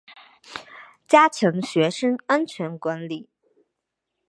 [1.07, 3.29] 加强学生安全管理